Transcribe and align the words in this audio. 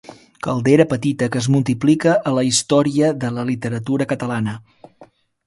Caldera 0.45 0.85
petita 0.93 1.27
que 1.35 1.39
es 1.45 1.49
multiplica 1.55 2.15
a 2.31 2.33
la 2.39 2.47
història 2.47 3.13
de 3.25 3.31
la 3.37 3.45
literatura 3.51 4.09
catalana. 4.15 4.59